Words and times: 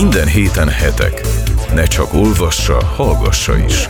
Minden 0.00 0.26
héten 0.26 0.68
hetek. 0.68 1.20
Ne 1.74 1.84
csak 1.84 2.14
olvassa, 2.14 2.84
hallgassa 2.84 3.56
is. 3.56 3.88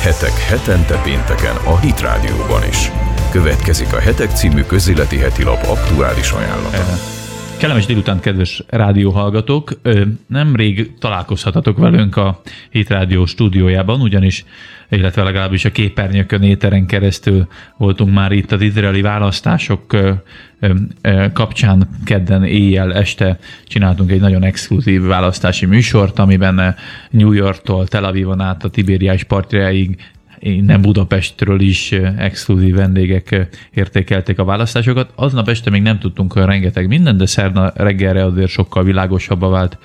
Hetek 0.00 0.38
hetente 0.38 1.00
pénteken 1.02 1.56
a 1.56 1.78
Hit 1.78 2.00
Rádióban 2.00 2.64
is. 2.68 2.90
Következik 3.30 3.92
a 3.92 3.98
Hetek 3.98 4.30
című 4.30 4.62
közéleti 4.62 5.16
heti 5.16 5.42
lap 5.42 5.66
aktuális 5.66 6.30
ajánlata. 6.30 7.17
Kellemes 7.58 7.86
délután, 7.86 8.20
kedves 8.20 8.62
rádióhallgatók! 8.68 9.80
Nemrég 10.26 10.92
találkozhatatok 10.98 11.78
velünk 11.78 12.16
a 12.16 12.40
Hit 12.70 12.88
Rádió 12.88 13.26
stúdiójában, 13.26 14.00
ugyanis, 14.00 14.44
illetve 14.88 15.22
legalábbis 15.22 15.64
a 15.64 15.72
képernyőkön 15.72 16.42
éteren 16.42 16.86
keresztül 16.86 17.48
voltunk 17.76 18.14
már 18.14 18.32
itt 18.32 18.52
az 18.52 18.60
izraeli 18.60 19.00
választások 19.00 19.96
kapcsán 21.32 21.88
kedden 22.04 22.44
éjjel 22.44 22.94
este 22.94 23.38
csináltunk 23.66 24.10
egy 24.10 24.20
nagyon 24.20 24.44
exkluzív 24.44 25.02
választási 25.02 25.66
műsort, 25.66 26.18
amiben 26.18 26.76
New 27.10 27.32
Yorktól 27.32 27.86
Tel 27.86 28.04
Avivon 28.04 28.40
át 28.40 28.64
a 28.64 28.70
Tibériás 28.70 29.24
partjáig 29.24 29.96
nem 30.40 30.80
Budapestről 30.80 31.60
is 31.60 31.92
exkluzív 32.18 32.74
vendégek 32.74 33.48
értékelték 33.74 34.38
a 34.38 34.44
választásokat. 34.44 35.12
Aznap 35.14 35.48
este 35.48 35.70
még 35.70 35.82
nem 35.82 35.98
tudtunk 35.98 36.36
olyan 36.36 36.48
rengeteg 36.48 36.88
minden, 36.88 37.16
de 37.16 37.26
szerna 37.26 37.72
reggelre 37.74 38.24
azért 38.24 38.50
sokkal 38.50 38.84
világosabbá 38.84 39.48
vált 39.48 39.78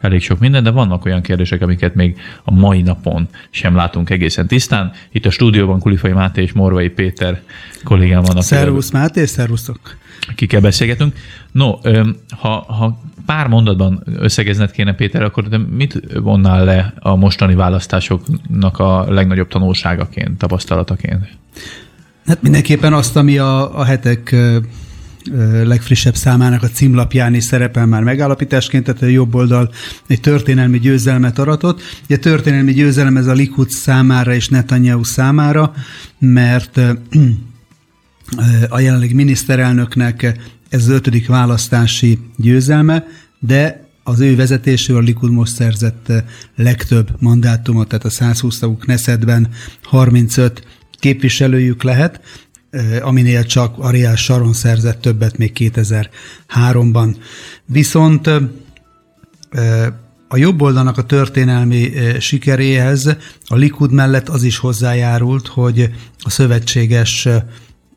elég 0.00 0.22
sok 0.22 0.38
minden, 0.38 0.62
de 0.62 0.70
vannak 0.70 1.04
olyan 1.04 1.22
kérdések, 1.22 1.62
amiket 1.62 1.94
még 1.94 2.18
a 2.44 2.54
mai 2.54 2.82
napon 2.82 3.28
sem 3.50 3.74
látunk 3.74 4.10
egészen 4.10 4.46
tisztán. 4.46 4.92
Itt 5.12 5.26
a 5.26 5.30
stúdióban 5.30 5.80
Kulifai 5.80 6.12
Máté 6.12 6.42
és 6.42 6.52
Morvai 6.52 6.88
Péter 6.88 7.40
kollégám 7.84 8.22
vannak. 8.22 8.42
Szervusz 8.42 8.90
Máté, 8.90 9.24
szervusztok! 9.24 9.78
Kikkel 10.34 10.60
beszélgetünk. 10.60 11.14
No, 11.52 11.78
ha, 12.30 12.48
ha 12.48 13.00
pár 13.30 13.46
mondatban 13.46 14.02
összegezned 14.18 14.70
kéne, 14.70 14.94
Péter, 14.94 15.22
akkor 15.22 15.48
te 15.48 15.58
mit 15.58 16.00
vonnál 16.22 16.64
le 16.64 16.94
a 16.98 17.16
mostani 17.16 17.54
választásoknak 17.54 18.78
a 18.78 19.12
legnagyobb 19.12 19.48
tanulságaként, 19.48 20.38
tapasztalataként? 20.38 21.38
Hát 22.26 22.42
mindenképpen 22.42 22.92
azt, 22.92 23.16
ami 23.16 23.38
a, 23.38 23.78
a 23.78 23.84
hetek 23.84 24.36
legfrissebb 25.64 26.14
számának 26.14 26.62
a 26.62 26.66
címlapján 26.68 27.34
is 27.34 27.44
szerepel 27.44 27.86
már 27.86 28.02
megállapításként, 28.02 28.84
tehát 28.84 29.02
a 29.02 29.06
jobb 29.06 29.34
oldal 29.34 29.70
egy 30.06 30.20
történelmi 30.20 30.78
győzelmet 30.78 31.38
aratott. 31.38 31.82
Ugye 32.04 32.16
történelmi 32.16 32.72
győzelem 32.72 33.16
ez 33.16 33.26
a 33.26 33.32
Likud 33.32 33.70
számára 33.70 34.34
és 34.34 34.48
Netanyahu 34.48 35.04
számára, 35.04 35.72
mert 36.18 36.80
a 38.68 38.80
jelenlegi 38.80 39.14
miniszterelnöknek 39.14 40.38
ez 40.70 40.82
az 40.82 40.88
ötödik 40.88 41.26
választási 41.26 42.18
győzelme, 42.36 43.06
de 43.38 43.88
az 44.02 44.20
ő 44.20 44.36
vezetésével 44.36 45.02
a 45.02 45.04
Likud 45.04 45.30
most 45.30 45.54
szerzett 45.54 46.12
legtöbb 46.56 47.10
mandátumot, 47.18 47.88
tehát 47.88 48.04
a 48.04 48.10
120 48.10 48.58
tagú 48.58 48.76
Knessetben 48.76 49.48
35 49.82 50.66
képviselőjük 50.98 51.82
lehet, 51.82 52.20
aminél 53.02 53.44
csak 53.44 53.78
Ariel 53.78 54.16
Sharon 54.16 54.52
szerzett 54.52 55.00
többet 55.00 55.38
még 55.38 55.52
2003-ban. 55.54 57.16
Viszont 57.66 58.26
a 60.28 60.36
jobb 60.36 60.62
oldalnak 60.62 60.98
a 60.98 61.06
történelmi 61.06 61.92
sikeréhez 62.18 63.16
a 63.46 63.54
Likud 63.56 63.92
mellett 63.92 64.28
az 64.28 64.42
is 64.42 64.56
hozzájárult, 64.56 65.46
hogy 65.46 65.90
a 66.18 66.30
szövetséges 66.30 67.28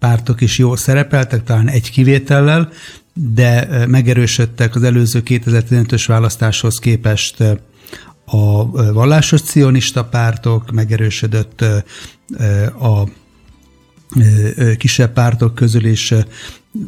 pártok 0.04 0.42
is 0.42 0.58
jól 0.58 0.78
szerepeltek, 0.78 1.44
talán 1.44 1.70
egy 1.70 1.92
kivétellel, 1.92 2.70
de 3.14 3.86
megerősödtek 3.88 4.76
az 4.76 4.84
előző 4.84 5.22
2015-ös 5.26 6.04
választáshoz 6.08 6.80
képest 6.80 7.44
a 8.26 8.72
vallásos 8.92 9.42
cionista 9.42 10.04
pártok, 10.04 10.72
megerősödött 10.72 11.62
a 12.80 13.08
kisebb 14.78 15.14
pártok 15.14 15.56
közül 15.56 15.86
is 15.86 16.14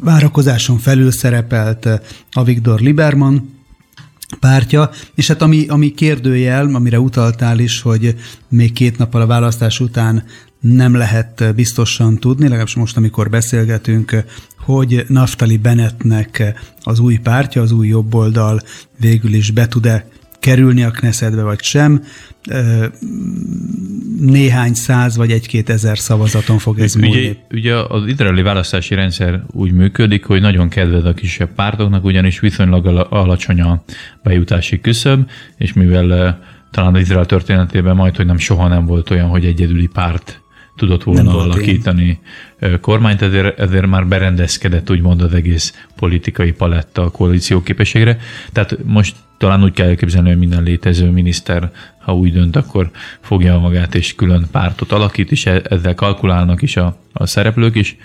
várakozáson 0.00 0.78
felül 0.78 1.10
szerepelt 1.10 1.88
a 2.30 2.44
Viktor 2.44 2.80
Liberman 2.80 3.54
pártja, 4.40 4.90
és 5.14 5.26
hát 5.28 5.42
ami, 5.42 5.66
ami 5.68 5.94
kérdőjel, 5.94 6.74
amire 6.74 7.00
utaltál 7.00 7.58
is, 7.58 7.80
hogy 7.80 8.14
még 8.48 8.72
két 8.72 8.98
nappal 8.98 9.20
a 9.20 9.26
választás 9.26 9.80
után 9.80 10.24
nem 10.74 10.94
lehet 10.94 11.54
biztosan 11.54 12.18
tudni, 12.18 12.44
legalábbis 12.44 12.74
most, 12.74 12.96
amikor 12.96 13.30
beszélgetünk, 13.30 14.24
hogy 14.58 15.04
Naftali 15.08 15.56
Bennettnek 15.56 16.54
az 16.82 16.98
új 16.98 17.16
pártja, 17.16 17.62
az 17.62 17.72
új 17.72 17.88
jobboldal 17.88 18.60
végül 19.00 19.32
is 19.32 19.50
be 19.50 19.68
tud-e 19.68 20.08
kerülni 20.40 20.82
a 20.82 20.90
Knessetbe, 20.90 21.42
vagy 21.42 21.62
sem. 21.62 22.04
Néhány 24.20 24.74
száz 24.74 25.16
vagy 25.16 25.30
egy-két 25.30 25.70
ezer 25.70 25.98
szavazaton 25.98 26.58
fog 26.58 26.78
ez 26.78 26.94
múlni. 26.94 27.18
Ugye, 27.18 27.34
ugye 27.50 27.74
az 27.74 28.06
izraeli 28.06 28.42
választási 28.42 28.94
rendszer 28.94 29.42
úgy 29.52 29.72
működik, 29.72 30.24
hogy 30.24 30.40
nagyon 30.40 30.68
kedved 30.68 31.06
a 31.06 31.14
kisebb 31.14 31.54
pártoknak, 31.54 32.04
ugyanis 32.04 32.40
viszonylag 32.40 32.86
alacsony 33.10 33.60
a 33.60 33.82
bejutási 34.22 34.80
küszöb, 34.80 35.30
és 35.56 35.72
mivel 35.72 36.38
talán 36.70 36.94
az 36.94 37.00
Izrael 37.00 37.26
történetében 37.26 37.96
majd, 37.96 38.16
hogy 38.16 38.26
nem 38.26 38.38
soha 38.38 38.68
nem 38.68 38.86
volt 38.86 39.10
olyan, 39.10 39.28
hogy 39.28 39.44
egyedüli 39.44 39.86
párt 39.86 40.40
tudott 40.76 41.02
volna 41.02 41.38
alakítani 41.38 42.18
én. 42.60 42.80
kormányt, 42.80 43.22
ezért, 43.22 43.58
ezért 43.58 43.86
már 43.86 44.06
berendezkedett 44.06 44.90
úgymond 44.90 45.20
az 45.20 45.34
egész 45.34 45.86
politikai 45.96 46.52
paletta 46.52 47.02
a 47.02 47.10
koalíció 47.10 47.62
képességre. 47.62 48.18
Tehát 48.52 48.76
most 48.84 49.16
talán 49.38 49.62
úgy 49.62 49.72
kell 49.72 49.88
elképzelni, 49.88 50.28
hogy 50.28 50.38
minden 50.38 50.62
létező 50.62 51.10
miniszter, 51.10 51.70
ha 51.98 52.14
úgy 52.14 52.32
dönt, 52.32 52.56
akkor 52.56 52.90
fogja 53.20 53.58
magát 53.58 53.94
és 53.94 54.14
külön 54.14 54.46
pártot 54.50 54.92
alakít, 54.92 55.30
és 55.30 55.46
e- 55.46 55.62
ezzel 55.68 55.94
kalkulálnak 55.94 56.62
is 56.62 56.76
a, 56.76 56.98
a 57.12 57.26
szereplők 57.26 57.74
is. 57.74 57.96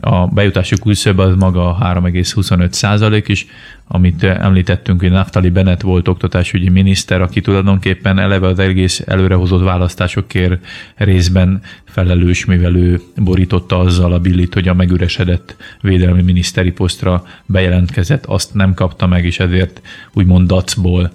A 0.00 0.26
bejutási 0.26 0.76
küszöb 0.78 1.18
az 1.18 1.34
maga 1.36 1.78
3,25 1.82 2.72
százalék 2.72 3.28
is, 3.28 3.46
amit 3.92 4.24
említettünk, 4.24 5.00
hogy 5.00 5.10
Naftali 5.10 5.50
Bennett 5.50 5.80
volt 5.80 6.08
oktatásügyi 6.08 6.68
miniszter, 6.68 7.20
aki 7.20 7.40
tulajdonképpen 7.40 8.18
eleve 8.18 8.46
az 8.46 8.58
egész 8.58 9.02
előrehozott 9.06 9.62
választásokért 9.62 10.66
részben 10.96 11.62
felelős, 11.84 12.44
mivel 12.44 12.76
ő 12.76 13.00
borította 13.16 13.78
azzal 13.78 14.12
a 14.12 14.18
billit, 14.18 14.54
hogy 14.54 14.68
a 14.68 14.74
megüresedett 14.74 15.56
védelmi 15.80 16.22
miniszteri 16.22 16.70
posztra 16.70 17.24
bejelentkezett, 17.46 18.26
azt 18.26 18.54
nem 18.54 18.74
kapta 18.74 19.06
meg, 19.06 19.24
és 19.24 19.40
ezért 19.40 19.80
úgymond 20.12 20.46
dacból 20.46 21.10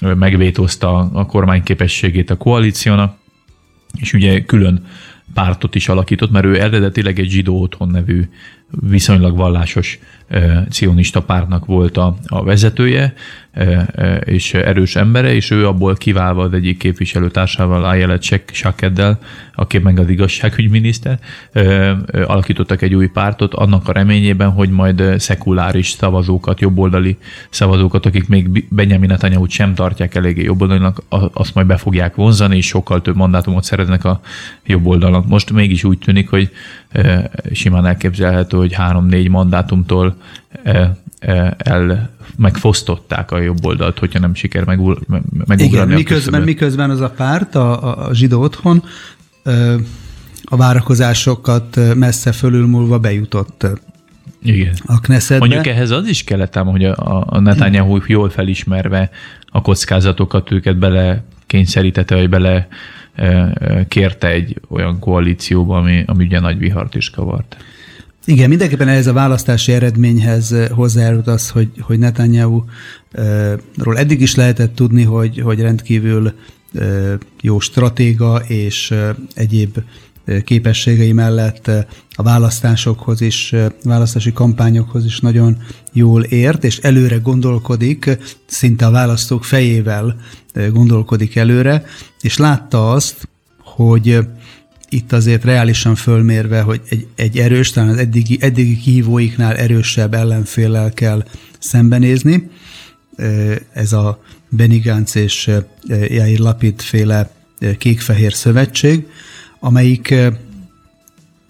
megvétózta 0.00 1.10
a 1.12 1.26
kormány 1.26 1.62
képességét 1.62 2.30
a 2.30 2.36
koalíciónak, 2.36 3.16
és 4.00 4.12
ugye 4.12 4.44
külön 4.44 4.86
pártot 5.34 5.74
is 5.74 5.88
alakított, 5.88 6.30
mert 6.30 6.44
ő 6.44 6.60
eredetileg 6.60 7.18
egy 7.18 7.30
zsidó 7.30 7.60
otthon 7.60 7.88
nevű 7.88 8.28
viszonylag 8.70 9.36
vallásos 9.36 9.98
cionista 10.70 11.22
pártnak 11.22 11.66
volt 11.66 11.96
a, 11.96 12.16
a 12.26 12.44
vezetője, 12.44 13.14
és 14.24 14.54
erős 14.54 14.96
embere, 14.96 15.34
és 15.34 15.50
ő 15.50 15.66
abból 15.66 15.94
kiválva 15.94 16.42
az 16.42 16.52
egyik 16.52 16.78
képviselőtársával, 16.78 17.84
Ayelet 17.84 18.22
Sakeddel, 18.52 19.18
aki 19.54 19.78
meg 19.78 19.98
az 19.98 20.08
igazságügyminiszter, 20.08 21.18
alakítottak 22.26 22.82
egy 22.82 22.94
új 22.94 23.08
pártot 23.08 23.54
annak 23.54 23.88
a 23.88 23.92
reményében, 23.92 24.50
hogy 24.50 24.70
majd 24.70 25.02
szekuláris 25.18 25.88
szavazókat, 25.90 26.60
jobboldali 26.60 27.16
szavazókat, 27.50 28.06
akik 28.06 28.28
még 28.28 28.66
Benjamin 28.68 29.08
netanyahu 29.08 29.48
sem 29.48 29.74
tartják 29.74 30.14
eléggé 30.14 30.42
jobboldalinak, 30.42 31.02
azt 31.32 31.54
majd 31.54 31.66
be 31.66 31.76
fogják 31.76 32.14
vonzani, 32.14 32.56
és 32.56 32.66
sokkal 32.66 33.02
több 33.02 33.16
mandátumot 33.16 33.64
szereznek 33.64 34.04
a 34.04 34.20
jobboldalnak. 34.66 35.26
Most 35.26 35.52
mégis 35.52 35.84
úgy 35.84 35.98
tűnik, 35.98 36.28
hogy 36.28 36.50
simán 37.52 37.86
elképzelhető, 37.86 38.56
hogy 38.56 38.72
három-négy 38.72 39.28
mandátumtól 39.28 40.16
el 41.56 42.10
megfosztották 42.36 43.30
a 43.30 43.40
jobb 43.40 43.64
oldalt, 43.64 43.98
hogyha 43.98 44.18
nem 44.18 44.34
siker 44.34 44.64
megugrani. 44.64 45.22
Igen, 45.56 45.88
miközben, 45.88 46.42
miközben 46.42 46.90
az 46.90 47.00
a 47.00 47.10
párt, 47.10 47.54
a, 47.54 48.06
a 48.06 48.14
zsidó 48.14 48.42
otthon 48.42 48.84
a 50.44 50.56
várakozásokat 50.56 51.94
messze 51.94 52.32
fölülmúlva 52.32 52.98
bejutott 52.98 53.66
igen. 54.42 54.74
a 54.86 55.00
Knessetbe. 55.00 55.46
Mondjuk 55.46 55.66
ehhez 55.66 55.90
az 55.90 56.06
is 56.06 56.24
kellett 56.24 56.56
ám, 56.56 56.66
hogy 56.66 56.84
a, 56.84 57.24
a 57.28 57.40
Netanyahu 57.40 57.98
jól 58.06 58.30
felismerve 58.30 59.10
a 59.46 59.62
kockázatokat 59.62 60.50
őket 60.50 60.78
bele 60.78 61.24
kényszerítette, 61.46 62.14
vagy 62.14 62.28
bele 62.28 62.68
kérte 63.88 64.28
egy 64.28 64.60
olyan 64.68 64.98
koalícióba, 64.98 65.76
ami, 65.76 66.02
ami 66.06 66.24
ugye 66.24 66.40
nagy 66.40 66.58
vihart 66.58 66.94
is 66.94 67.10
kavart. 67.10 67.56
Igen, 68.26 68.48
mindenképpen 68.48 68.88
ehhez 68.88 69.06
a 69.06 69.12
választási 69.12 69.72
eredményhez 69.72 70.54
hozzájárult 70.70 71.26
az, 71.26 71.50
hogy, 71.50 71.68
hogy 71.80 71.98
Netanyahu-ról 71.98 72.64
eddig 73.94 74.20
is 74.20 74.34
lehetett 74.34 74.74
tudni, 74.74 75.02
hogy, 75.02 75.40
hogy 75.40 75.60
rendkívül 75.60 76.32
jó 77.40 77.58
stratéga 77.58 78.42
és 78.46 78.94
egyéb 79.34 79.78
képességei 80.44 81.12
mellett 81.12 81.70
a 82.10 82.22
választásokhoz 82.22 83.20
is, 83.20 83.54
választási 83.84 84.32
kampányokhoz 84.32 85.04
is 85.04 85.20
nagyon 85.20 85.62
jól 85.92 86.22
ért, 86.22 86.64
és 86.64 86.78
előre 86.78 87.16
gondolkodik, 87.16 88.18
szinte 88.46 88.86
a 88.86 88.90
választók 88.90 89.44
fejével 89.44 90.16
gondolkodik 90.72 91.36
előre, 91.36 91.84
és 92.20 92.36
látta 92.36 92.90
azt, 92.90 93.28
hogy 93.58 94.18
itt 94.88 95.12
azért 95.12 95.44
reálisan 95.44 95.94
fölmérve, 95.94 96.60
hogy 96.60 96.80
egy, 96.88 97.06
egy 97.14 97.38
erős, 97.38 97.70
talán 97.70 97.88
az 97.88 97.96
eddigi, 97.96 98.38
eddigi 98.40 98.76
kihívóiknál 98.76 99.56
erősebb 99.56 100.14
ellenféllel 100.14 100.92
kell 100.92 101.24
szembenézni. 101.58 102.50
Ez 103.72 103.92
a 103.92 104.22
Benny 104.48 104.80
Gantz 104.84 105.16
és 105.16 105.50
Jair 105.88 106.38
Lapid 106.38 106.80
féle 106.80 107.30
kék-fehér 107.78 108.32
szövetség, 108.32 109.06
amelyik 109.64 110.14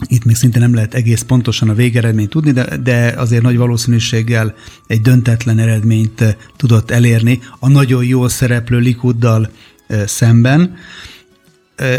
itt 0.06 0.24
még 0.24 0.36
szinte 0.36 0.58
nem 0.58 0.74
lehet 0.74 0.94
egész 0.94 1.22
pontosan 1.22 1.68
a 1.68 1.74
végeredményt 1.74 2.30
tudni, 2.30 2.50
de, 2.50 2.76
de 2.76 3.14
azért 3.16 3.42
nagy 3.42 3.56
valószínűséggel 3.56 4.54
egy 4.86 5.00
döntetlen 5.00 5.58
eredményt 5.58 6.36
tudott 6.56 6.90
elérni 6.90 7.40
a 7.58 7.68
nagyon 7.68 8.04
jól 8.04 8.28
szereplő 8.28 8.78
Likuddal 8.78 9.50
szemben. 10.06 10.74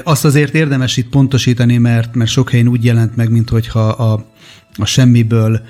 Azt 0.03 0.25
azért 0.25 0.53
érdemes 0.53 0.97
itt 0.97 1.09
pontosítani, 1.09 1.77
mert, 1.77 2.15
mert 2.15 2.29
sok 2.29 2.49
helyen 2.49 2.67
úgy 2.67 2.83
jelent 2.83 3.15
meg, 3.15 3.29
mintha 3.29 3.79
a, 3.79 4.25
a 4.75 4.85
semmiből 4.85 5.61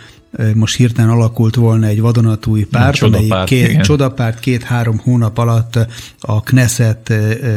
most 0.53 0.75
hirtelen 0.75 1.09
alakult 1.09 1.55
volna 1.55 1.87
egy 1.87 2.01
vadonatúj 2.01 2.63
párt, 2.63 3.01
amelyik 3.01 3.43
két, 3.45 3.81
csodapárt 3.81 4.39
két-három 4.39 4.97
hónap 4.97 5.37
alatt 5.37 5.79
a 6.19 6.41
Knesset 6.41 7.13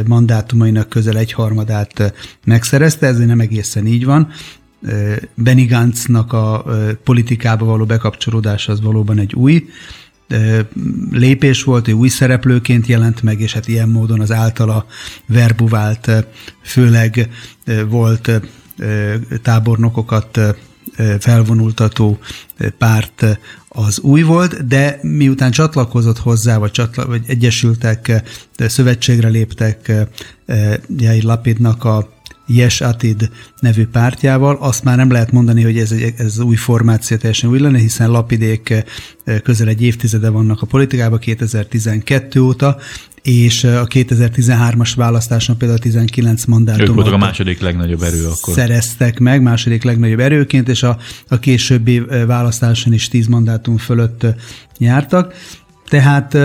mandátumainak 0.07 0.89
közel 0.89 1.17
egyharmadát 1.17 2.15
megszerezte, 2.45 3.07
ez 3.07 3.19
nem 3.19 3.41
egészen 3.41 3.87
így 3.87 4.05
van. 4.05 4.29
Benny 5.35 5.67
Gantznak 5.67 6.33
a 6.33 6.65
politikába 7.05 7.65
való 7.65 7.85
bekapcsolódás 7.85 8.69
az 8.69 8.81
valóban 8.81 9.19
egy 9.19 9.35
új 9.35 9.69
lépés 11.11 11.63
volt, 11.63 11.89
ő 11.89 11.93
új 11.93 12.09
szereplőként 12.09 12.87
jelent 12.87 13.23
meg, 13.23 13.41
és 13.41 13.53
hát 13.53 13.69
ilyen 13.69 13.89
módon 13.89 14.21
az 14.21 14.33
általa 14.33 14.87
verbuvált, 15.27 16.11
főleg 16.63 17.29
volt 17.89 18.31
tábornokokat 19.43 20.41
felvonultató 21.19 22.19
párt 22.79 23.39
az 23.69 24.01
új 24.01 24.23
volt, 24.23 24.67
de 24.67 24.99
miután 25.03 25.51
csatlakozott 25.51 26.19
hozzá, 26.19 26.59
vagy, 26.59 26.71
csatla, 26.71 27.07
vagy 27.07 27.23
egyesültek, 27.27 28.23
szövetségre 28.57 29.29
léptek 29.29 29.93
Jair 30.97 31.23
Lapidnak 31.23 31.85
a 31.85 32.18
Yes 32.49 32.81
Atid 32.81 33.31
nevű 33.61 33.87
pártjával. 33.87 34.57
Azt 34.61 34.85
már 34.85 34.97
nem 34.97 35.11
lehet 35.11 35.33
mondani, 35.33 35.63
hogy 35.63 35.79
ez, 35.79 35.93
egy, 35.93 36.15
ez 36.17 36.39
új 36.39 36.57
formáció 36.57 37.17
teljesen 37.17 37.51
új 37.51 37.59
lenne, 37.59 37.79
hiszen 37.79 38.11
Lapidék 38.11 38.85
közel 39.43 39.69
egy 39.69 39.83
évtizede 39.83 40.29
vannak 40.29 40.63
a 40.63 40.67
politikában, 40.67 41.19
2012 41.19 42.41
óta, 42.41 42.77
és 43.23 43.65
a 43.65 43.87
2013-as 43.87 44.93
választáson 44.97 45.57
például 45.57 45.79
19 45.81 46.45
mandátumot 46.45 46.89
Ők 46.89 46.95
voltak 46.95 47.13
a 47.13 47.19
második 47.19 47.61
legnagyobb 47.61 48.03
erő 48.03 48.27
akkor. 48.27 48.55
Szereztek 48.55 49.19
meg 49.19 49.43
második 49.43 49.83
legnagyobb 49.83 50.21
erőként, 50.21 50.69
és 50.69 50.83
a, 50.83 50.99
a 51.29 51.39
későbbi 51.39 52.03
választáson 52.27 52.93
is 52.93 53.09
10 53.09 53.27
mandátum 53.27 53.77
fölött 53.77 54.27
nyártak. 54.79 55.35
Tehát 55.89 56.37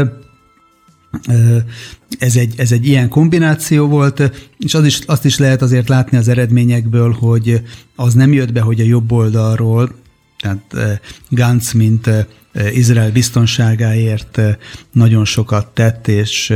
ez 2.19 2.35
egy, 2.35 2.53
ez 2.57 2.71
egy 2.71 2.87
ilyen 2.87 3.09
kombináció 3.09 3.87
volt, 3.87 4.31
és 4.57 4.73
az 4.73 4.85
is, 4.85 4.99
azt 4.99 5.25
is 5.25 5.37
lehet 5.37 5.61
azért 5.61 5.89
látni 5.89 6.17
az 6.17 6.27
eredményekből, 6.27 7.11
hogy 7.11 7.61
az 7.95 8.13
nem 8.13 8.33
jött 8.33 8.51
be, 8.51 8.61
hogy 8.61 8.79
a 8.79 8.83
jobb 8.83 9.11
oldalról, 9.11 9.95
tehát 10.39 10.99
Gantz, 11.29 11.71
mint 11.71 12.09
Izrael 12.73 13.11
biztonságáért 13.11 14.41
nagyon 14.91 15.25
sokat 15.25 15.67
tett, 15.67 16.07
és, 16.07 16.53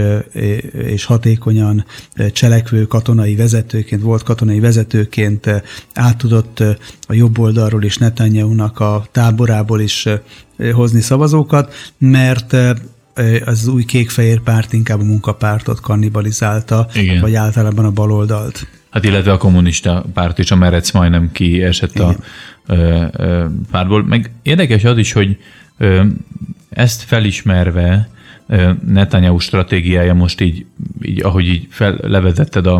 és 0.72 1.06
hatékonyan 1.06 1.86
cselekvő 2.32 2.86
katonai 2.86 3.36
vezetőként, 3.36 4.02
volt 4.02 4.24
katonai 4.24 4.60
vezetőként 4.60 5.64
át 5.94 6.18
tudott 6.18 6.60
a 7.08 7.14
jobb 7.14 7.40
oldalról 7.40 7.84
is 7.84 7.98
Netanyahu-nak 7.98 8.80
a 8.80 9.08
táborából 9.12 9.82
is 9.82 10.08
hozni 10.74 11.02
szavazókat, 11.02 11.74
mert 11.98 12.56
az 13.46 13.68
új 13.68 13.84
kék-fehér 13.84 14.40
párt 14.40 14.74
inkább 14.74 15.00
a 15.00 15.04
munkapártot 15.04 15.80
kannibalizálta, 15.80 16.88
Igen. 16.94 17.22
vagy 17.22 17.36
általában 17.36 17.86
a 17.86 17.92
baloldalt. 17.92 18.68
Hát 18.90 19.04
illetve 19.04 19.32
a 19.32 19.38
kommunista 19.38 20.06
párt 20.14 20.40
is, 20.40 20.52
a 20.52 20.56
Merec 20.56 20.92
majdnem 20.92 21.32
kiesett 21.32 21.96
Igen. 21.96 22.08
a 22.08 22.16
ö, 22.74 23.06
ö, 23.12 23.46
pártból. 23.72 24.04
Meg 24.06 24.32
érdekes 24.42 24.84
az 24.84 24.98
is, 24.98 25.12
hogy 25.12 25.38
ö, 25.78 26.04
ezt 26.70 27.02
felismerve 27.02 28.10
Netanyahu 28.88 29.40
stratégiája 29.40 30.14
most 30.14 30.42
így, 30.42 30.66
így 31.02 31.24
ahogy 31.24 31.48
így 31.48 31.68
fel, 31.70 31.98
levezetted 32.02 32.68
a, 32.68 32.76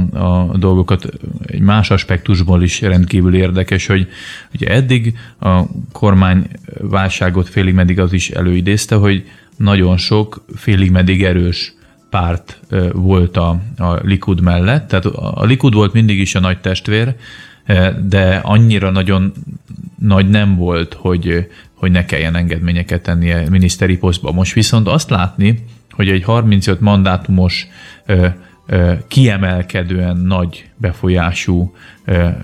a 0.52 0.58
dolgokat, 0.58 1.10
egy 1.46 1.60
más 1.60 1.92
aspektusból 1.92 2.64
is 2.64 2.82
rendkívül 2.82 3.36
érdekes, 3.36 3.86
hogy 3.86 4.08
ugye 4.54 4.68
eddig 4.68 5.18
a 5.40 5.62
kormány 5.92 6.48
válságot 6.82 7.50
félig 7.50 7.74
meddig 7.74 8.00
az 8.00 8.14
is 8.14 8.30
előidézte, 8.30 8.96
hogy 8.96 9.24
nagyon 9.58 9.98
sok 9.98 10.46
félig 10.56 10.92
meddig 10.92 11.24
erős 11.24 11.74
párt 12.10 12.60
volt 12.92 13.38
a, 13.38 13.60
a 13.78 13.94
Likud 13.94 14.42
mellett. 14.42 14.88
Tehát 14.88 15.06
a 15.06 15.46
Likud 15.46 15.74
volt 15.74 15.94
mindig 15.94 16.20
is 16.20 16.36
a 16.36 16.40
nagy 16.40 16.60
testvér, 16.60 17.16
de 18.08 18.40
annyira 18.44 18.92
nagyon 18.92 19.34
nagy 20.00 20.30
nem 20.30 20.56
volt, 20.56 20.94
hogy, 20.94 21.48
hogy 21.74 21.92
ne 21.92 22.06
kelljen 22.06 22.36
engedményeket 22.36 23.02
tennie 23.02 23.50
miniszteri 23.50 23.98
posztba. 23.98 24.32
Most 24.32 24.54
viszont 24.54 24.88
azt 24.88 25.10
látni, 25.10 25.64
hogy 25.92 26.10
egy 26.10 26.24
35 26.24 26.80
mandátumos 26.80 27.68
kiemelkedően 29.08 30.18
nagy 30.18 30.70
befolyású 30.76 31.76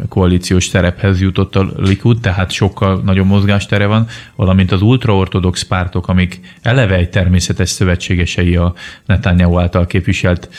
koalíciós 0.09 0.65
szerephez 0.65 1.21
jutott 1.21 1.55
a 1.55 1.67
Likud, 1.77 2.19
tehát 2.19 2.51
sokkal 2.51 3.01
nagyobb 3.05 3.25
mozgástere 3.25 3.85
van, 3.85 4.07
valamint 4.35 4.71
az 4.71 4.81
ultraortodox 4.81 5.63
pártok, 5.63 6.07
amik 6.07 6.39
eleve 6.61 6.95
egy 6.95 7.09
természetes 7.09 7.69
szövetségesei 7.69 8.55
a 8.55 8.73
Netanyahu 9.05 9.59
által 9.59 9.85
képviselt 9.85 10.49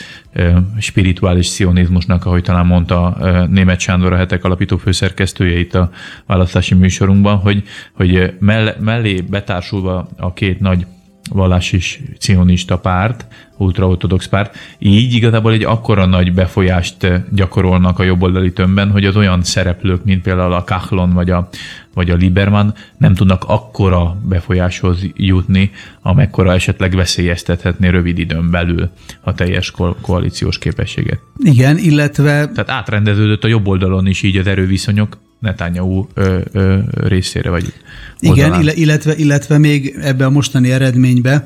spirituális 0.79 1.45
szionizmusnak, 1.45 2.25
ahogy 2.25 2.43
talán 2.43 2.65
mondta 2.65 3.17
német 3.49 3.79
Sándor 3.79 4.13
a 4.13 4.17
hetek 4.17 4.43
alapító 4.43 4.77
főszerkesztője 4.77 5.59
itt 5.59 5.75
a 5.75 5.89
választási 6.25 6.73
műsorunkban, 6.73 7.37
hogy, 7.37 7.63
hogy 7.91 8.33
mellé 8.79 9.21
betársulva 9.21 10.07
a 10.17 10.33
két 10.33 10.59
nagy 10.59 10.85
vallási 11.31 11.79
cionista 12.19 12.77
párt, 12.77 13.25
ultraortodox 13.57 14.27
párt, 14.27 14.57
így 14.79 15.13
igazából 15.13 15.51
egy 15.51 15.63
akkora 15.63 16.05
nagy 16.05 16.33
befolyást 16.33 17.11
gyakorolnak 17.31 17.99
a 17.99 18.03
jobboldali 18.03 18.53
tömbben, 18.53 18.91
hogy 18.91 19.05
az 19.05 19.15
olyan 19.15 19.43
szereplők, 19.43 20.03
mint 20.03 20.21
például 20.21 20.53
a 20.53 20.63
Kahlon 20.63 21.13
vagy 21.13 21.29
a, 21.29 21.49
vagy 21.93 22.09
a 22.09 22.15
Lieberman 22.15 22.73
nem 22.97 23.13
tudnak 23.13 23.43
akkora 23.47 24.17
befolyáshoz 24.23 24.99
jutni, 25.15 25.71
amekkora 26.01 26.53
esetleg 26.53 26.95
veszélyeztethetné 26.95 27.87
rövid 27.87 28.17
időn 28.17 28.51
belül 28.51 28.89
a 29.21 29.33
teljes 29.33 29.71
ko- 29.71 29.97
koalíciós 30.01 30.57
képességet. 30.57 31.19
Igen, 31.37 31.77
illetve... 31.77 32.23
Tehát 32.47 32.69
átrendeződött 32.69 33.43
a 33.43 33.47
jobb 33.47 33.67
oldalon 33.67 34.07
is 34.07 34.21
így 34.21 34.37
az 34.37 34.47
erőviszonyok, 34.47 35.17
Netanyahu 35.45 36.07
ö, 36.13 36.39
ö, 36.51 36.79
részére 36.93 37.49
vagy 37.49 37.73
Igen, 38.19 38.67
illetve, 38.75 39.15
illetve 39.15 39.57
még 39.57 39.97
ebbe 40.01 40.25
a 40.25 40.29
mostani 40.29 40.71
eredménybe 40.71 41.45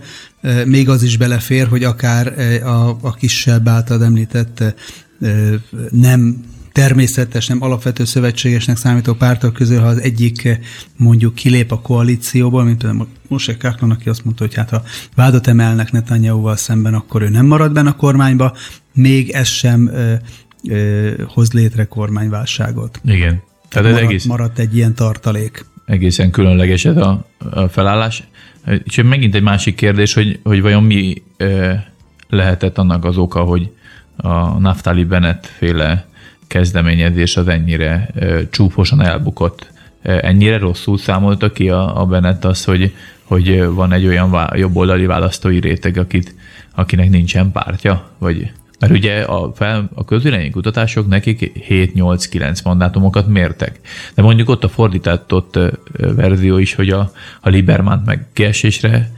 még 0.66 0.90
az 0.90 1.04
is 1.04 1.18
belefér, 1.18 1.68
hogy 1.68 1.84
akár 1.84 2.34
a, 2.64 2.98
a 3.02 3.14
kisebb 3.14 3.68
által 3.68 4.04
említett 4.04 4.64
nem 5.90 6.44
természetes, 6.72 7.48
nem 7.48 7.62
alapvető 7.62 8.06
szövetségesnek 8.06 8.78
számító 8.78 9.14
pártok 9.14 9.54
közül, 9.54 9.80
ha 9.80 9.88
az 9.88 9.98
egyik 9.98 10.60
mondjuk 10.98 11.36
kilép 11.36 11.72
a 11.72 11.82
koalícióból, 11.82 12.64
mint 12.64 12.78
például 12.78 13.08
Moshe 13.28 13.58
Kaklon, 13.58 13.92
aki 13.92 14.10
azt 14.10 14.24
mondta, 14.24 14.44
hogy 14.44 14.56
hát 14.56 14.70
ha 14.70 14.84
vádat 15.16 15.48
emelnek 15.48 15.92
Netanyahu-val 15.92 16.56
szemben, 16.56 16.94
akkor 16.94 17.22
ő 17.22 17.30
nem 17.30 17.46
marad 17.46 17.74
benne 17.74 17.90
a 17.90 17.96
kormányba, 17.96 18.56
még 18.94 19.30
ez 19.30 19.48
sem 19.48 19.88
ö, 19.88 20.14
ö, 20.70 21.12
hoz 21.28 21.52
létre 21.54 21.86
kormányválságot. 21.86 23.02
Igen. 23.04 23.42
Tehát 23.70 23.88
ez 23.88 23.94
maradt, 23.94 24.10
egész, 24.10 24.26
maradt 24.26 24.60
egy 24.60 24.76
ilyen 24.76 24.96
tartalék. 24.96 25.66
Egészen 25.86 26.32
különleges 26.32 26.86
ez 26.86 26.98
a, 26.98 27.26
a 27.52 27.68
felállás. 27.68 28.24
És 28.84 29.02
megint 29.04 29.36
egy 29.36 29.42
másik 29.42 29.76
kérdés, 29.76 30.14
hogy, 30.14 30.40
hogy 30.44 30.62
vajon 30.62 30.84
mi 30.84 31.24
lehetett 32.30 32.78
annak 32.78 33.06
az 33.06 33.18
oka, 33.18 33.42
hogy 33.42 33.72
a 34.16 34.60
Naftali 34.60 35.04
Bennett 35.04 35.46
féle 35.46 36.08
kezdeményezés 36.48 37.38
az 37.38 37.48
ennyire 37.48 38.10
csúfosan 38.52 39.02
elbukott. 39.02 39.72
Ennyire 40.02 40.58
rosszul 40.58 40.98
számolta 40.98 41.52
ki 41.52 41.70
a, 41.70 42.02
a 42.02 42.06
Bennett 42.06 42.46
az, 42.46 42.64
hogy, 42.64 42.94
hogy 43.24 43.66
van 43.66 43.92
egy 43.92 44.06
olyan 44.06 44.32
vá, 44.32 44.52
jobboldali 44.56 45.06
választói 45.06 45.60
réteg, 45.60 45.98
akit, 45.98 46.36
akinek 46.76 47.10
nincsen 47.10 47.52
pártja? 47.52 48.10
Vagy 48.18 48.52
Mert 48.80 48.94
ugye 48.94 49.22
a, 49.22 49.52
fel, 49.56 49.90
a 49.94 50.06
közvélemény 50.06 50.52
kutatások 50.52 51.08
nekik 51.08 51.52
7-8-9 51.70 52.64
mandátumokat 52.64 53.28
mértek. 53.28 53.80
De 54.16 54.22
mondjuk 54.22 54.50
ott 54.50 54.64
a 54.64 54.70
fordítatott 54.70 55.60
verzió 55.98 56.58
is, 56.58 56.74
hogy 56.74 56.90
a, 56.90 57.12
a 57.42 57.50
Libermant 57.50 58.06
meg 58.06 58.26
kiesésre 58.34 59.12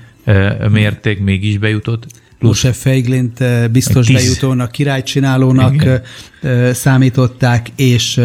mérték, 0.70 1.20
mégis 1.20 1.58
bejutott. 1.58 2.06
Moshe 2.39 2.72
Feiglint 2.72 3.44
biztos 3.72 4.06
Tíz. 4.06 4.15
bejutónak, 4.15 4.72
királycsinálónak 4.72 5.74
Igen. 5.74 6.01
számították, 6.74 7.72
és 7.75 8.22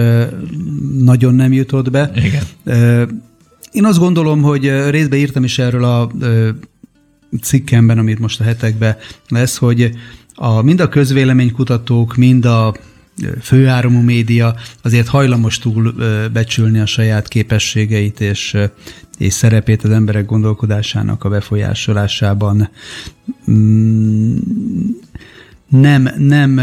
nagyon 0.99 1.35
nem 1.35 1.53
jutott 1.53 1.91
be. 1.91 2.11
Igen. 2.15 2.43
Én 3.73 3.85
azt 3.85 3.99
gondolom, 3.99 4.43
hogy 4.43 4.91
részben 4.91 5.19
írtam 5.19 5.45
is 5.45 5.59
erről 5.59 5.85
a 5.85 6.11
cikkemben, 7.43 7.99
amit 7.99 8.19
most 8.19 8.41
a 8.41 8.45
hetekben 8.45 8.97
lesz, 9.29 9.57
hogy 9.57 9.91
a, 10.35 10.63
mind 10.63 10.81
a 10.81 10.89
közvéleménykutatók, 10.89 12.17
mind 12.17 12.45
a 12.45 12.75
főáramú 13.41 14.01
média 14.01 14.55
azért 14.83 15.09
hajlamos 15.09 15.59
túl 15.59 15.95
becsülni 16.33 16.79
a 16.79 16.87
saját 16.87 17.29
képességeit 17.29 18.21
és, 18.21 18.57
és 19.19 19.33
szerepét 19.33 19.83
az 19.83 19.91
emberek 19.91 20.27
gondolkodásának 20.27 21.25
a 21.25 21.29
befolyásolásában. 21.29 22.69
Nem, 25.69 26.09
nem, 26.19 26.61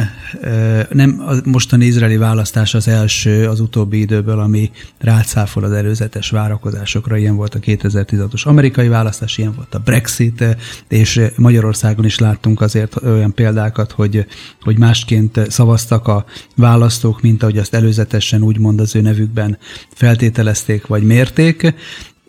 nem 0.90 1.24
a 1.28 1.34
mostani 1.44 1.86
izraeli 1.86 2.18
választás 2.18 2.74
az 2.74 2.88
első 2.88 3.48
az 3.48 3.60
utóbbi 3.60 4.00
időből, 4.00 4.40
ami 4.40 4.72
rácáfol 5.00 5.64
az 5.64 5.72
előzetes 5.72 6.30
várakozásokra. 6.30 7.18
Ilyen 7.18 7.36
volt 7.36 7.56
a 7.56 7.60
2016-os 7.60 8.44
amerikai 8.44 8.88
választás, 8.88 9.38
ilyen 9.38 9.54
volt 9.56 9.76
a 9.76 9.80
Brexit, 9.80 10.44
és 10.88 11.22
Magyarországon 11.36 12.06
is 12.06 12.20
láttunk 12.20 12.62
azért 12.62 13.04
olyan 13.04 13.34
példákat, 13.34 13.92
hogy, 13.92 14.26
hogy 14.62 14.78
másként 14.78 15.40
szavaztak 15.50 16.08
a 16.08 16.26
választók, 16.56 17.22
mint 17.22 17.44
ahogy 17.44 17.58
azt 17.58 17.74
előzetesen 17.74 18.42
úgymond 18.42 18.80
az 18.80 18.96
ő 18.96 19.02
nevükben 19.02 19.58
feltételezték 19.94 20.88
vagy 20.88 21.04
mérték. 21.04 21.74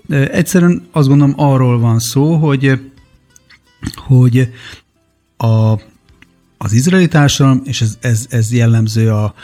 Egyszerűen 0.08 0.86
azt 0.92 1.08
gondolom 1.08 1.34
arról 1.36 1.78
van 1.78 1.98
szó, 1.98 2.34
hogy, 2.34 2.80
hogy 4.06 4.48
a 5.36 5.78
az 6.64 6.72
izraeli 6.72 7.08
társadalom, 7.08 7.62
és 7.64 7.80
ez, 7.80 7.96
ez, 8.00 8.26
ez 8.28 8.52
jellemző 8.52 9.10
a, 9.10 9.34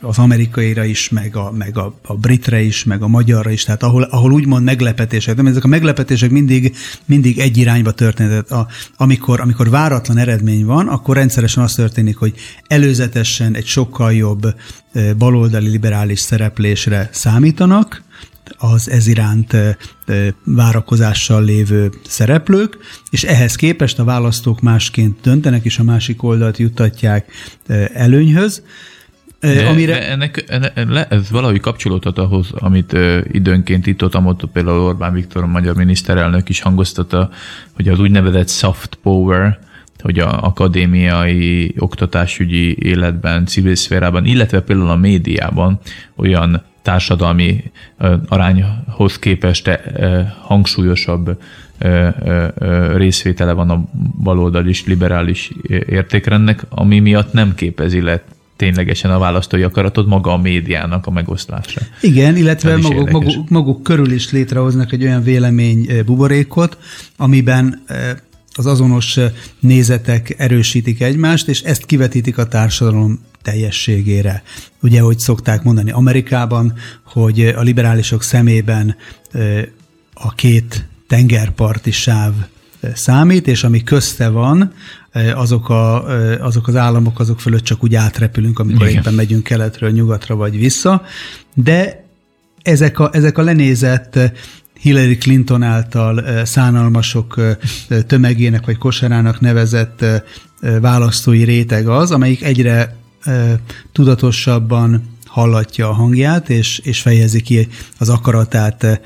az 0.00 0.18
amerikaira 0.18 0.84
is, 0.84 1.08
meg, 1.08 1.36
a, 1.36 1.52
meg 1.52 1.78
a, 1.78 1.98
a 2.02 2.14
britre 2.14 2.60
is, 2.60 2.84
meg 2.84 3.02
a 3.02 3.08
magyarra 3.08 3.50
is, 3.50 3.64
tehát 3.64 3.82
ahol, 3.82 4.02
ahol 4.02 4.32
úgymond 4.32 4.64
meglepetések, 4.64 5.34
de 5.34 5.50
ezek 5.50 5.64
a 5.64 5.68
meglepetések 5.68 6.30
mindig, 6.30 6.76
mindig 7.04 7.38
egy 7.38 7.56
irányba 7.56 7.92
történnek. 7.92 8.50
A, 8.50 8.66
amikor, 8.96 9.40
amikor 9.40 9.70
váratlan 9.70 10.18
eredmény 10.18 10.64
van, 10.64 10.88
akkor 10.88 11.16
rendszeresen 11.16 11.62
az 11.62 11.74
történik, 11.74 12.16
hogy 12.16 12.34
előzetesen 12.66 13.54
egy 13.54 13.66
sokkal 13.66 14.12
jobb 14.12 14.54
baloldali 15.18 15.68
liberális 15.68 16.20
szereplésre 16.20 17.08
számítanak, 17.12 18.02
az 18.58 18.90
ez 18.90 19.06
iránt 19.06 19.56
várakozással 20.44 21.44
lévő 21.44 21.90
szereplők, 22.06 22.78
és 23.10 23.24
ehhez 23.24 23.54
képest 23.54 23.98
a 23.98 24.04
választók 24.04 24.60
másként 24.60 25.20
döntenek, 25.22 25.64
és 25.64 25.78
a 25.78 25.82
másik 25.82 26.22
oldalt 26.22 26.56
juttatják 26.56 27.32
előnyhöz. 27.92 28.62
De, 29.40 29.66
amire... 29.66 29.92
de 29.92 30.08
ennek, 30.08 30.44
ennek, 30.74 31.12
ez 31.12 31.30
valahogy 31.30 31.60
kapcsolódhat 31.60 32.18
ahhoz, 32.18 32.50
amit 32.52 32.92
ö, 32.92 33.20
időnként 33.30 33.86
itt 33.86 34.02
ott 34.02 34.46
például 34.52 34.80
Orbán 34.80 35.12
Viktor, 35.12 35.42
a 35.42 35.46
magyar 35.46 35.74
miniszterelnök 35.74 36.48
is 36.48 36.60
hangoztatta, 36.60 37.30
hogy 37.74 37.88
az 37.88 37.98
úgynevezett 37.98 38.48
soft 38.48 38.98
power, 39.02 39.58
hogy 40.02 40.18
a 40.18 40.42
akadémiai, 40.42 41.74
oktatásügyi 41.78 42.76
életben, 42.78 43.46
civil 43.46 43.74
szférában, 43.74 44.24
illetve 44.24 44.60
például 44.60 44.90
a 44.90 44.96
médiában 44.96 45.80
olyan 46.16 46.62
társadalmi 46.82 47.62
arányhoz 48.28 49.18
képest 49.18 49.80
hangsúlyosabb 50.42 51.40
részvétele 52.96 53.52
van 53.52 53.70
a 53.70 53.84
baloldali 54.22 54.74
liberális 54.86 55.50
értékrendnek, 55.86 56.62
ami 56.68 56.98
miatt 56.98 57.32
nem 57.32 57.54
képezi 57.54 58.00
le 58.00 58.22
ténylegesen 58.56 59.10
a 59.10 59.18
választói 59.18 59.62
akaratot 59.62 60.06
maga 60.06 60.32
a 60.32 60.36
médiának 60.36 61.06
a 61.06 61.10
megoszlása. 61.10 61.80
Igen, 62.00 62.36
illetve 62.36 62.76
maguk, 62.76 63.10
maguk, 63.10 63.48
maguk 63.48 63.82
körül 63.82 64.10
is 64.10 64.32
létrehoznak 64.32 64.92
egy 64.92 65.02
olyan 65.02 65.22
vélemény 65.22 65.86
buborékot, 66.06 66.78
amiben 67.16 67.84
az 68.58 68.66
azonos 68.66 69.18
nézetek 69.60 70.34
erősítik 70.38 71.00
egymást, 71.00 71.48
és 71.48 71.60
ezt 71.60 71.86
kivetítik 71.86 72.38
a 72.38 72.46
társadalom 72.46 73.20
teljességére. 73.42 74.42
Ugye, 74.80 75.00
hogy 75.00 75.18
szokták 75.18 75.62
mondani 75.62 75.90
Amerikában, 75.90 76.74
hogy 77.04 77.40
a 77.40 77.60
liberálisok 77.60 78.22
szemében 78.22 78.96
a 80.14 80.34
két 80.34 80.88
tengerparti 81.08 81.90
sáv 81.90 82.32
számít, 82.94 83.46
és 83.46 83.64
ami 83.64 83.82
közte 83.82 84.28
van, 84.28 84.72
azok, 85.34 85.68
a, 85.68 86.04
azok 86.44 86.68
az 86.68 86.76
államok, 86.76 87.20
azok 87.20 87.40
fölött 87.40 87.64
csak 87.64 87.82
úgy 87.82 87.94
átrepülünk, 87.94 88.58
amikor 88.58 88.86
Igen. 88.86 89.00
éppen 89.00 89.14
megyünk 89.14 89.42
keletről 89.42 89.90
nyugatra 89.90 90.36
vagy 90.36 90.58
vissza, 90.58 91.02
de 91.54 92.04
ezek 92.62 92.98
a, 92.98 93.10
ezek 93.12 93.38
a 93.38 93.42
lenézett 93.42 94.18
Hillary 94.78 95.16
Clinton 95.16 95.62
által 95.62 96.44
szánalmasok 96.44 97.40
tömegének 98.06 98.66
vagy 98.66 98.78
kosarának 98.78 99.40
nevezett 99.40 100.04
választói 100.80 101.42
réteg 101.42 101.88
az, 101.88 102.10
amelyik 102.10 102.42
egyre 102.42 102.96
tudatosabban 103.92 105.17
hallatja 105.28 105.88
a 105.88 105.92
hangját, 105.92 106.50
és, 106.50 106.78
és 106.78 107.00
fejezi 107.00 107.40
ki 107.40 107.68
az 107.98 108.08
akaratát. 108.08 109.00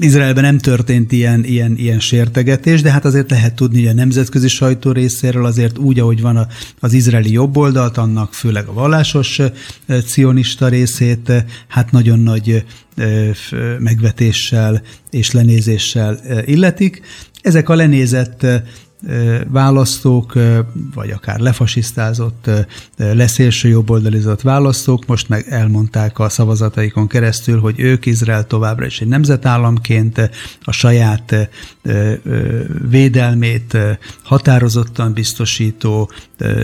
Izraelben 0.00 0.42
nem 0.42 0.58
történt 0.58 1.12
ilyen, 1.12 1.44
ilyen, 1.44 1.76
ilyen 1.76 2.00
sértegetés, 2.00 2.82
de 2.82 2.90
hát 2.90 3.04
azért 3.04 3.30
lehet 3.30 3.54
tudni, 3.54 3.78
hogy 3.78 3.90
a 3.90 3.94
nemzetközi 3.94 4.48
sajtó 4.48 4.92
részéről 4.92 5.46
azért 5.46 5.78
úgy, 5.78 5.98
ahogy 5.98 6.20
van 6.20 6.46
az 6.80 6.92
izraeli 6.92 7.32
jobboldalt, 7.32 7.96
annak 7.96 8.34
főleg 8.34 8.66
a 8.66 8.72
vallásos 8.72 9.40
cionista 10.06 10.68
részét, 10.68 11.32
hát 11.68 11.90
nagyon 11.90 12.18
nagy 12.18 12.64
megvetéssel 13.78 14.82
és 15.10 15.30
lenézéssel 15.30 16.20
illetik. 16.44 17.02
Ezek 17.42 17.68
a 17.68 17.74
lenézett 17.74 18.46
választók, 19.48 20.32
vagy 20.94 21.10
akár 21.10 21.38
lefasisztázott, 21.40 22.50
leszélső 22.96 23.68
jobboldalizott 23.68 24.40
választók 24.40 25.06
most 25.06 25.28
meg 25.28 25.46
elmondták 25.48 26.18
a 26.18 26.28
szavazataikon 26.28 27.06
keresztül, 27.06 27.60
hogy 27.60 27.80
ők 27.80 28.06
Izrael 28.06 28.46
továbbra 28.46 28.86
is 28.86 29.00
egy 29.00 29.08
nemzetállamként 29.08 30.30
a 30.62 30.72
saját 30.72 31.50
védelmét 32.88 33.76
határozottan 34.22 35.12
biztosító, 35.12 36.10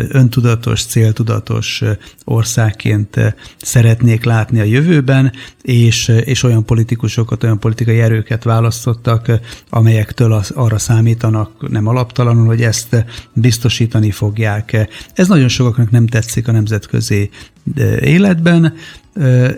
öntudatos, 0.08 0.84
céltudatos 0.84 1.82
országként 2.24 3.34
szeretnék 3.58 4.24
látni 4.24 4.60
a 4.60 4.64
jövőben, 4.64 5.32
és, 5.62 6.08
és 6.24 6.42
olyan 6.42 6.64
politikusokat, 6.64 7.42
olyan 7.42 7.58
politikai 7.58 8.00
erőket 8.00 8.44
választottak, 8.44 9.30
amelyektől 9.70 10.32
az, 10.32 10.50
arra 10.50 10.78
számítanak, 10.78 11.68
nem 11.68 11.88
alaptalanul, 12.30 12.46
hogy 12.46 12.62
ezt 12.62 13.04
biztosítani 13.32 14.10
fogják. 14.10 14.88
Ez 15.14 15.28
nagyon 15.28 15.48
sokaknak 15.48 15.90
nem 15.90 16.06
tetszik 16.06 16.48
a 16.48 16.52
nemzetközi 16.52 17.30
életben, 18.00 18.74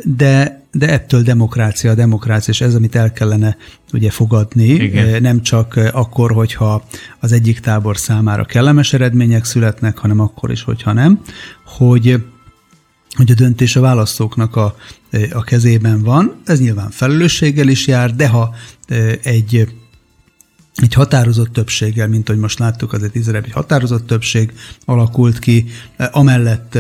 de 0.05 0.61
de 0.75 0.89
ettől 0.89 1.23
demokrácia, 1.23 1.91
a 1.91 1.95
demokrácia, 1.95 2.53
és 2.53 2.61
ez, 2.61 2.75
amit 2.75 2.95
el 2.95 3.13
kellene 3.13 3.57
ugye 3.93 4.11
fogadni, 4.11 4.65
Igen. 4.65 5.23
nem 5.23 5.43
csak 5.43 5.81
akkor, 5.93 6.33
hogyha 6.33 6.85
az 7.21 7.33
egyik 7.33 7.61
tábor 7.61 7.99
számára 7.99 8.45
kellemes 8.45 8.93
eredmények 8.93 9.45
születnek, 9.45 9.99
hanem 9.99 10.21
akkor 10.21 10.51
is, 10.51 10.63
hogyha 10.63 10.93
nem, 10.93 11.21
hogy 11.65 12.25
hogy 13.17 13.31
a 13.31 13.35
döntés 13.35 13.77
a 13.77 13.81
választóknak 13.81 14.57
a, 14.57 14.77
a 15.33 15.43
kezében 15.43 16.03
van. 16.03 16.41
Ez 16.45 16.61
nyilván 16.61 16.91
felelősséggel 16.91 17.69
is 17.69 17.87
jár, 17.87 18.15
de 18.15 18.29
ha 18.29 18.55
egy 19.23 19.69
egy 20.75 20.95
határozott 20.95 21.53
többséggel, 21.53 22.09
mint 22.09 22.29
hogy 22.29 22.39
most 22.39 22.59
láttuk, 22.59 22.93
azért 22.93 23.15
Izrael 23.15 23.43
egy 23.43 23.53
határozott 23.53 24.07
többség 24.07 24.53
alakult 24.85 25.39
ki, 25.39 25.67
amellett 26.11 26.79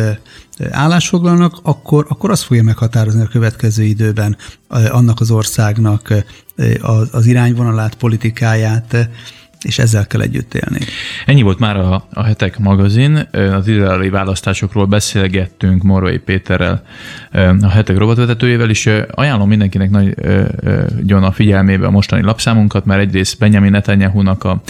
állásfoglalnak, 0.71 1.59
akkor, 1.63 2.07
akkor 2.09 2.31
az 2.31 2.43
fogja 2.43 2.63
meghatározni 2.63 3.21
a 3.23 3.27
következő 3.27 3.83
időben 3.83 4.37
annak 4.69 5.21
az 5.21 5.31
országnak 5.31 6.15
az 7.13 7.27
irányvonalát, 7.27 7.95
politikáját, 7.95 9.09
és 9.65 9.79
ezzel 9.79 10.07
kell 10.07 10.21
együtt 10.21 10.55
élni. 10.55 10.79
Ennyi 11.27 11.43
volt 11.43 11.59
már 11.59 11.77
a, 11.77 12.07
a 12.13 12.23
Hetek 12.23 12.59
magazin. 12.59 13.29
Az 13.33 13.69
izraeli 13.69 14.09
választásokról 14.09 14.87
beszélgettünk 14.87 15.83
Morvai 15.83 16.19
Péterrel, 16.19 16.83
a 17.61 17.69
Hetek 17.69 17.99
robotvezetőjével, 17.99 18.71
és 18.71 18.91
ajánlom 19.11 19.49
mindenkinek 19.49 19.91
nagyon 19.91 21.25
a 21.25 21.33
figyelmébe 21.33 21.87
a 21.87 21.91
mostani 21.91 22.23
lapszámunkat, 22.23 22.85
mert 22.85 23.01
egyrészt 23.01 23.39
Benjamin 23.39 23.71
Netanyahu-nak 23.71 24.45
a 24.45 24.63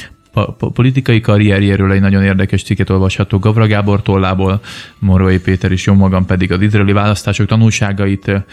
politikai 0.75 1.21
karrierjéről 1.21 1.93
egy 1.93 2.01
nagyon 2.01 2.23
érdekes 2.23 2.63
cikket 2.63 2.91
olvasható 2.91 3.39
Gavra 3.39 3.67
Gábor 3.67 4.03
tollából, 4.03 4.61
Morvai 4.99 5.39
Péter 5.39 5.73
is 5.73 5.87
jó 5.87 5.95
magam 5.95 6.27
pedig 6.27 6.53
az 6.53 6.61
izraeli 6.61 6.93
választások 6.93 7.47
tanulságait, 7.47 8.45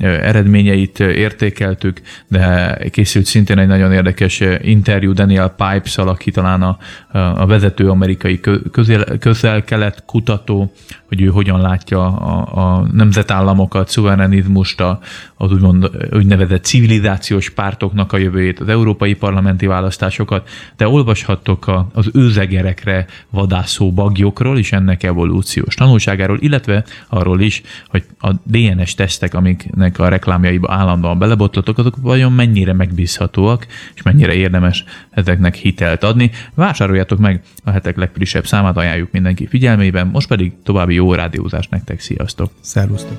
eredményeit 0.00 1.00
értékeltük, 1.00 2.00
de 2.28 2.76
készült 2.90 3.24
szintén 3.24 3.58
egy 3.58 3.66
nagyon 3.66 3.92
érdekes 3.92 4.42
interjú 4.62 5.12
Daniel 5.12 5.48
pipes 5.48 5.98
aki 5.98 6.30
talán 6.30 6.62
a, 6.62 6.78
a 7.12 7.46
vezető 7.46 7.88
amerikai 7.88 8.40
közel-kelet 9.20 10.02
kutató, 10.06 10.72
hogy 11.08 11.20
ő 11.22 11.26
hogyan 11.26 11.60
látja 11.60 12.06
a, 12.06 12.78
a 12.78 12.86
nemzetállamokat, 12.92 13.88
szuverenizmust, 13.88 14.80
az 15.36 15.52
úgymond 15.52 15.90
úgynevezett 16.12 16.64
civilizációs 16.64 17.50
pártoknak 17.50 18.12
a 18.12 18.16
jövőjét, 18.16 18.60
az 18.60 18.68
európai 18.68 19.14
parlamenti 19.14 19.66
választásokat, 19.66 20.48
de 20.76 20.88
olvashattok 21.00 21.66
a, 21.66 21.88
az 21.92 22.10
őzegerekre 22.12 23.06
vadászó 23.30 23.92
bagyokról 23.92 24.58
és 24.58 24.72
ennek 24.72 25.02
evolúciós 25.02 25.74
tanulságáról, 25.74 26.38
illetve 26.40 26.84
arról 27.08 27.40
is, 27.40 27.62
hogy 27.88 28.04
a 28.18 28.32
DNS 28.42 28.94
tesztek, 28.94 29.34
amiknek 29.34 29.98
a 29.98 30.08
reklámjaiba 30.08 30.72
állandóan 30.72 31.18
belebotlatok, 31.18 31.78
azok 31.78 31.96
vajon 32.00 32.32
mennyire 32.32 32.72
megbízhatóak, 32.72 33.66
és 33.94 34.02
mennyire 34.02 34.34
érdemes 34.34 34.84
ezeknek 35.10 35.54
hitelt 35.54 36.04
adni. 36.04 36.30
Vásároljátok 36.54 37.18
meg 37.18 37.42
a 37.64 37.70
hetek 37.70 37.96
legfrissebb 37.96 38.46
számát, 38.46 38.76
ajánljuk 38.76 39.10
mindenki 39.12 39.46
figyelmében, 39.46 40.06
most 40.06 40.28
pedig 40.28 40.52
további 40.62 40.94
jó 40.94 41.14
rádiózást 41.14 41.70
nektek, 41.70 42.00
sziasztok! 42.00 42.52
Szervusztok! 42.60 43.16